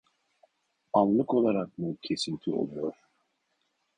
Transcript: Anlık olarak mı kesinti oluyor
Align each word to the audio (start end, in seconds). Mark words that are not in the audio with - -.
Anlık 0.93 1.33
olarak 1.33 1.77
mı 1.77 1.95
kesinti 2.01 2.51
oluyor 2.51 2.93